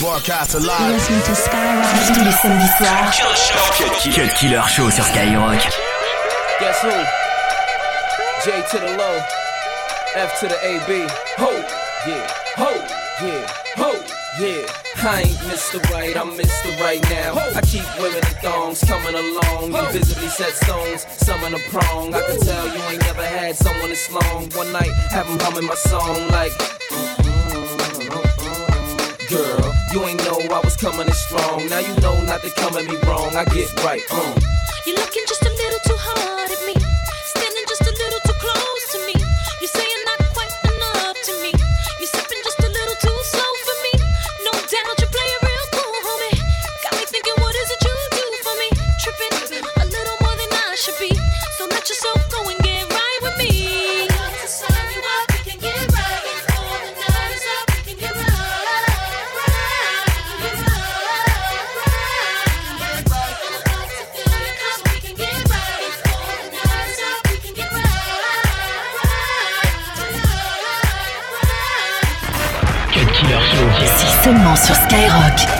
[0.00, 0.92] Broadcast alive.
[0.92, 3.10] Listen to Skyrock tous les samedis soirs.
[4.14, 5.58] Cut Killer Show sur Skyrock.
[6.60, 6.90] Guess who?
[8.44, 9.18] J to the low,
[10.14, 11.08] F to the AB.
[11.38, 11.50] Ho,
[12.06, 12.70] yeah, ho,
[13.22, 13.46] yeah,
[13.76, 13.92] ho,
[14.38, 14.66] yeah.
[15.02, 15.82] I ain't Mr.
[15.90, 16.78] Right, I'm Mr.
[16.78, 17.34] Right now.
[17.54, 19.72] I keep women in thongs coming along.
[19.72, 22.14] You visibly set stones, some in a prong.
[22.14, 24.50] I can tell you ain't never had someone this long.
[24.50, 26.52] One night, have them humming my song like.
[29.28, 31.66] Girl, you ain't know I was coming in strong.
[31.66, 33.34] Now you know not to come at me wrong.
[33.34, 34.38] I get right, um.
[34.86, 36.78] You're looking just a little too hard at me.
[37.34, 39.18] Standing just a little too close to me.
[39.18, 41.50] You're not quite enough to me.
[41.98, 43.92] You're sipping just a little too slow for me.
[44.46, 46.38] No doubt you play it real cool, homie.
[46.86, 48.68] Got me thinking, what is it you do for me?
[49.02, 51.10] Tripping a little more than I should be.
[51.58, 52.25] So let yourself
[74.66, 75.55] sur Skyrock.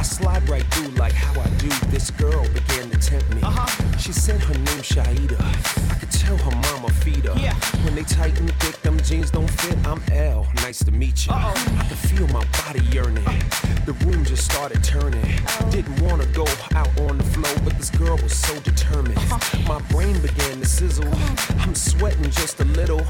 [0.00, 1.68] I slide right through like how I do.
[1.88, 3.42] This girl began to tempt me.
[3.42, 3.98] Uh-huh.
[3.98, 5.38] She said her name Shaida.
[5.92, 7.38] I could tell her mama feed her.
[7.38, 7.52] Yeah.
[7.84, 9.76] When they tighten thick, them jeans don't fit.
[9.86, 10.48] I'm L.
[10.62, 11.34] Nice to meet you.
[11.34, 11.52] I
[11.86, 13.24] could feel my body yearning.
[13.84, 15.22] The room just started turning.
[15.46, 15.70] Oh.
[15.70, 19.18] Didn't wanna go out on the floor, but this girl was so determined.
[19.18, 19.58] Uh-huh.
[19.68, 21.12] My brain began to sizzle.
[21.58, 23.00] I'm sweating just a little.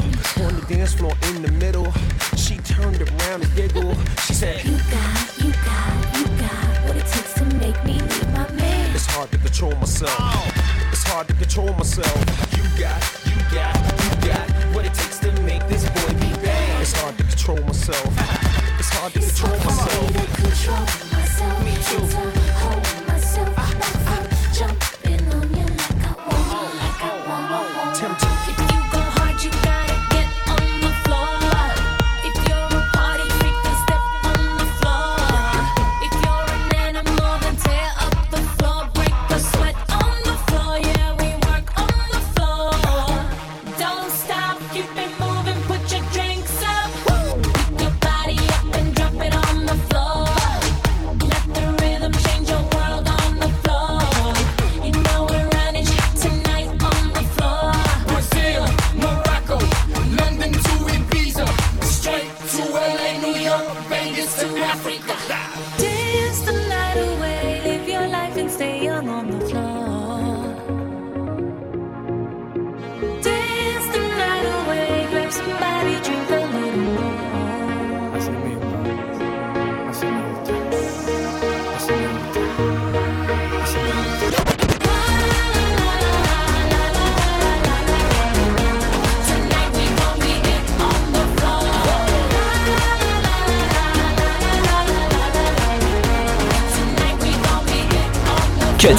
[0.43, 1.93] On the dance floor in the middle,
[2.35, 3.97] she turned around and giggled.
[4.27, 6.10] She said, you got, you got
[7.73, 8.95] make me leave my man.
[8.95, 10.13] It's hard to control myself.
[10.93, 12.17] It's hard to control myself.
[12.57, 16.81] you got, you got, you got what it takes to make this boy be bad.
[16.81, 18.07] It's hard to control myself.
[18.79, 20.15] It's hard to control myself.
[20.37, 20.81] control
[21.13, 21.65] myself.
[21.65, 22.40] Me too.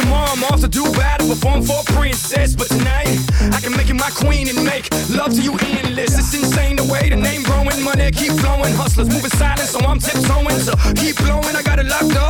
[0.00, 2.54] Tomorrow I'm off to do battle, perform for a princess.
[2.54, 3.18] But tonight,
[3.52, 6.18] I can make you my queen and make love to you endless.
[6.18, 8.74] It's insane the way the growing, money keep flowing.
[8.74, 10.60] Hustlers moving silent, so I'm tiptoeing.
[10.60, 12.29] So keep blowing, I got it locked up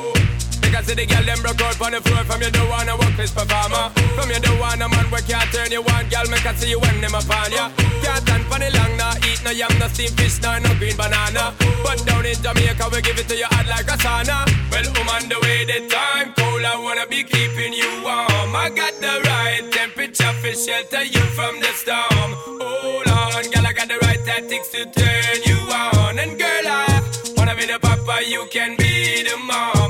[0.81, 3.13] Because see the girl them broke out on the floor From you don't wanna work
[3.13, 3.93] this performer.
[4.17, 6.73] From you don't want a man where can't turn you on Girl, make I see
[6.73, 7.69] you when them upon ya.
[8.01, 10.97] Can't stand for the long, nah Eat no yam, no steamed fish, nah, no green
[10.97, 11.53] banana.
[11.85, 14.49] But down in Jamaica, we give it to you hot like a sauna.
[14.73, 18.49] Well, I'm the way, the time cold I wanna be keeping you warm.
[18.57, 22.29] I got the right temperature for shelter you from the storm.
[22.57, 26.17] Hold on, girl, I got the right tactics to turn you on.
[26.17, 27.05] And girl, I
[27.37, 29.80] wanna be the papa, you can be the mom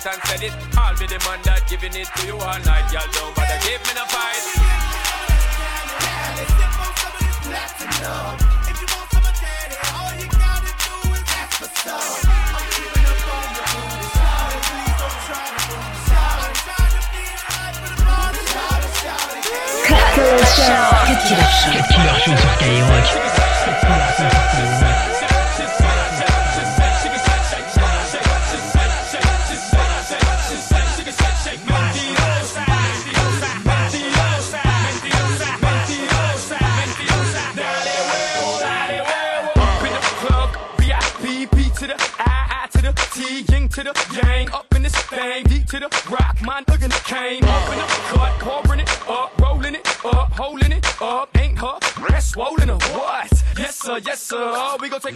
[0.00, 0.52] it and said it.
[0.76, 2.92] I'll be the man that giving it to you all night.
[2.92, 4.40] Y'all don't bother give me no fight.
[19.84, 20.96] Cut Killer Show.
[21.06, 23.40] Cut Killer Show sur Skyrock.
[24.20, 24.79] Up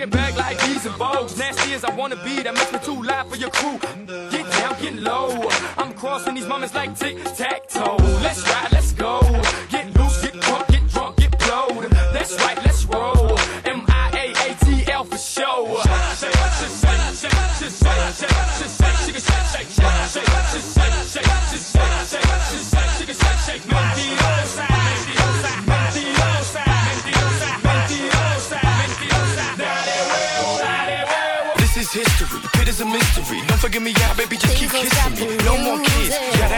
[0.00, 1.38] It back like these and Vogues.
[1.38, 3.78] Nasty as I wanna be, that makes me too loud for your crew.
[4.30, 5.48] Get down, get low.
[5.78, 7.96] I'm crossing these moments like tic tac toe.
[8.22, 9.20] Let's ride, let's go.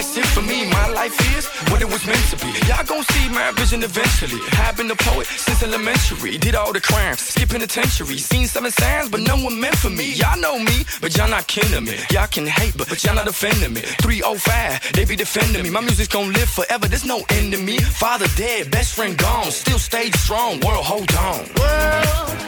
[0.07, 0.69] that's it for me.
[0.71, 2.53] My life is what it was meant to be.
[2.69, 4.41] Y'all gon' see my vision eventually.
[4.53, 6.39] I've been a poet since elementary.
[6.39, 8.19] Did all the crimes, skip penitentiary.
[8.19, 10.13] Seen seven signs, but none were meant for me.
[10.15, 11.97] Y'all know me, but y'all not kin to me.
[12.11, 13.81] Y'all can hate, but, but y'all not offending me.
[13.81, 15.71] 305, they be defending me.
[15.71, 16.87] My music's gon' live forever.
[16.87, 17.79] There's no end to me.
[17.79, 19.51] Father dead, best friend gone.
[19.51, 20.61] Still stayed strong.
[20.61, 21.41] World, hold on.
[21.59, 22.47] World.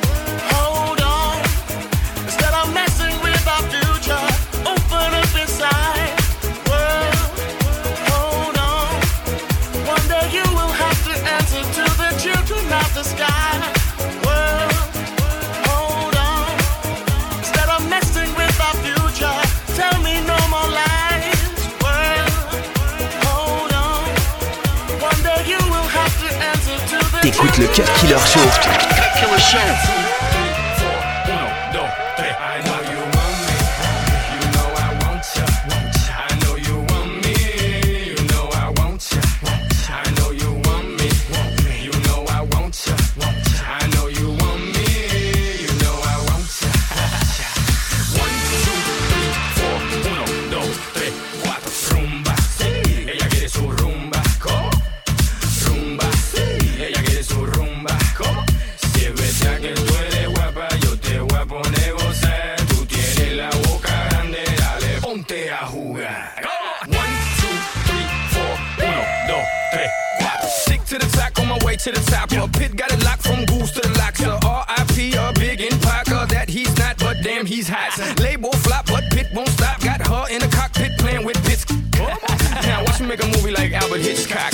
[83.98, 84.52] Alfred Hitchcock.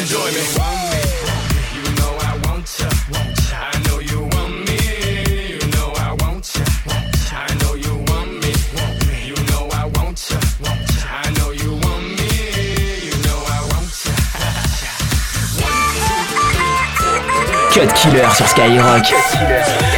[0.00, 0.76] Enjoy me.
[17.74, 19.02] Cut killer sur Skyrock.
[19.02, 19.95] Cut killer.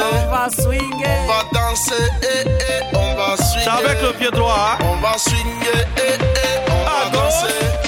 [0.00, 1.18] On va swinguer.
[1.22, 1.94] On va danser.
[2.22, 3.68] Eh, eh on va swinguer.
[3.68, 4.76] Avec le pied droit.
[4.80, 4.84] Hein.
[4.84, 5.86] On va swinguer.
[5.96, 7.81] Eh, eh, on va danser.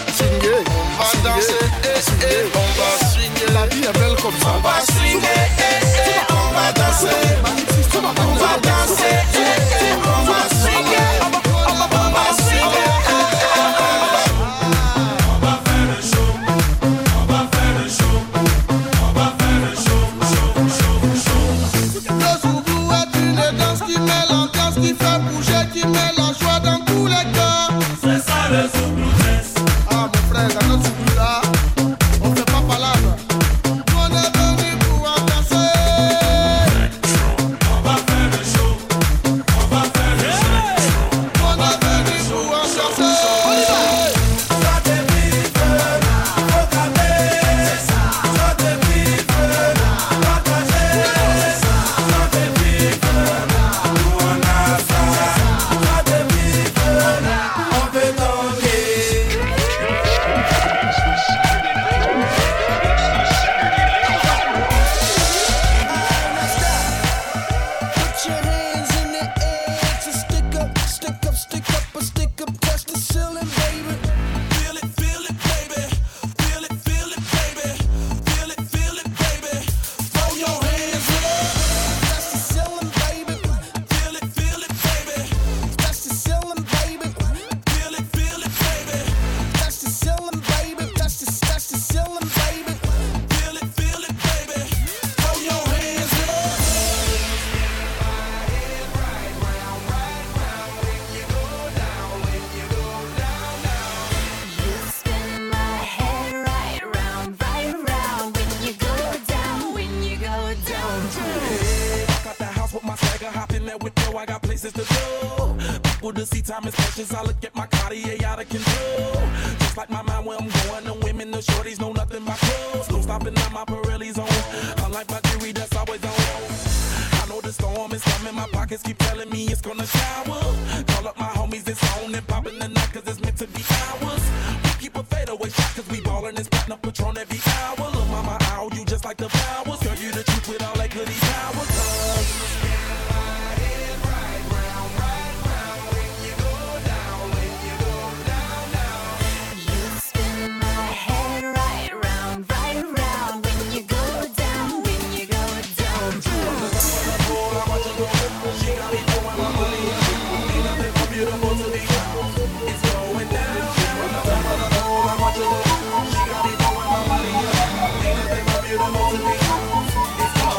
[116.54, 117.12] Time is precious.
[117.12, 118.93] I look at my Cartier out of control.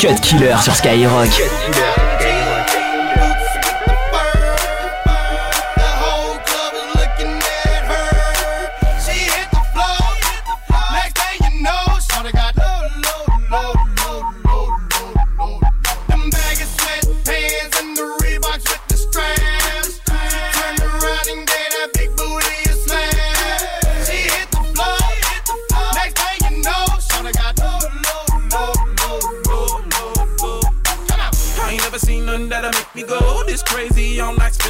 [0.06, 2.05] Cut Killer sur Skyrock.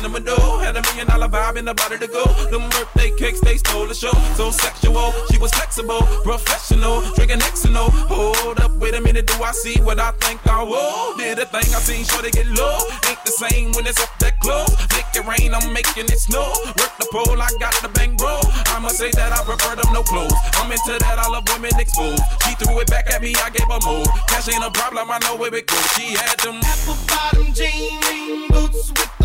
[0.05, 0.59] Spinning my dough.
[0.59, 2.23] Had a million dollar vibe in the body to go.
[2.51, 4.13] Them birthday cakes, they stole the show.
[4.35, 7.89] So sexual, she was flexible, professional, drinking Xano.
[8.09, 11.17] Hold up, wait a minute, do I see what I think I will?
[11.17, 12.77] Did a thing I seen, sure they get low.
[13.09, 14.69] Ain't the same when it's up that close.
[14.93, 16.53] Make it rain, I'm making it snow.
[16.77, 18.39] Work the pole, I got the bang bro.
[18.75, 20.33] I must say that I prefer them no clothes.
[20.61, 22.21] I'm into that, I love women exposed.
[22.45, 24.05] She threw it back at me, I gave her more.
[24.29, 25.87] Cash ain't a problem, I know where it goes.
[25.97, 29.24] She had them apple bottom jean boots with the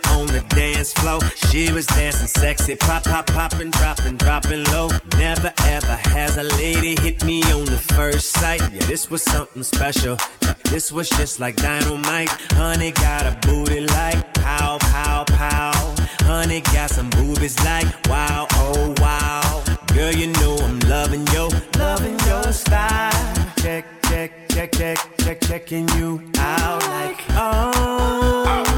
[0.08, 1.20] on the dance floor.
[1.50, 4.88] She was dancing sexy, pop, pop, popping, dropping, dropping low.
[5.16, 8.60] Never ever has a lady hit me on the first sight.
[8.60, 10.16] Yeah, this was something special.
[10.64, 12.30] This was just like dynamite.
[12.52, 15.94] Honey got a booty like pow, pow, pow.
[16.22, 19.64] Honey got some boobies like wow, oh wow.
[19.94, 23.34] Girl, you know I'm loving yo, loving your style.
[23.60, 28.69] Check, check, check, check, check, checking you out like oh.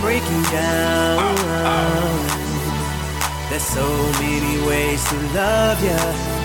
[0.00, 1.36] Break you down.
[3.50, 3.86] There's so
[4.20, 5.96] many ways to love you.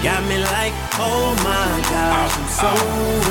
[0.03, 2.71] Got me like, oh my gosh, I'm so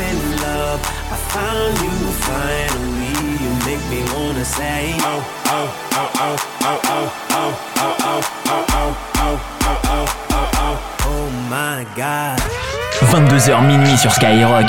[0.01, 0.81] in love.
[1.11, 1.91] I found you
[2.27, 3.13] finally.
[3.41, 8.65] You make me wanna say, oh, oh, oh, oh, oh, oh, oh, oh, oh, oh,
[8.77, 12.41] oh, oh, oh, oh, oh, oh, oh my god.
[13.01, 14.67] 22h minuit sur Skyrock.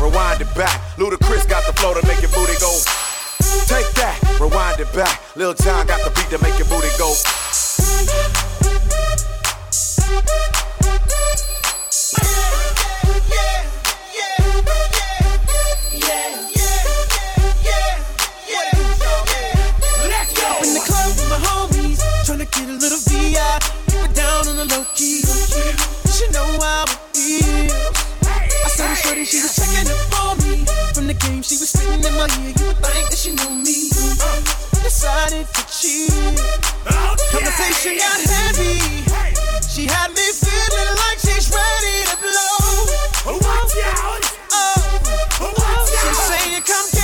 [0.00, 0.80] rewind it back.
[0.96, 2.72] Ludacris got the flow to make your booty go.
[3.66, 5.20] Take that, rewind it back.
[5.36, 7.14] Lil Jon got the beat to make your booty go.
[22.52, 25.22] Get a little VI, keep it down on the low key.
[26.18, 26.84] You know how
[27.14, 27.89] it is
[29.10, 30.64] pretty, she was checking up for me.
[30.94, 32.54] From the game, she was spitting in my ear.
[32.54, 33.90] You would think that she knew me.
[34.22, 34.38] Uh,
[34.86, 36.14] decided to cheat.
[36.86, 37.30] Okay.
[37.34, 38.78] Conversation got heavy.
[39.66, 43.34] She had me feeling like she's ready to blow.
[43.34, 44.22] Watch out!
[44.52, 44.78] Oh,
[45.42, 45.86] oh.
[45.90, 46.99] she say come.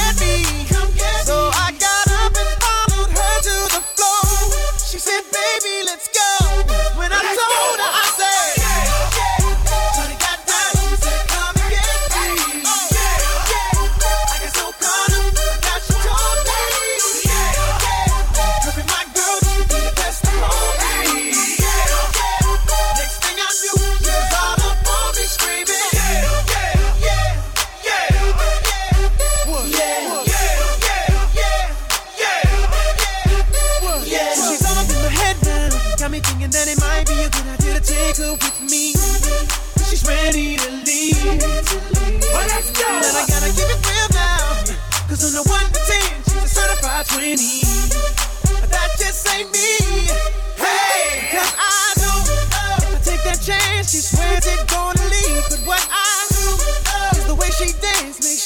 [58.22, 58.45] makes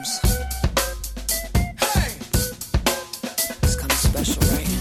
[0.00, 0.18] comes.
[1.78, 2.16] Hey!
[3.62, 4.79] It's kind of special, right?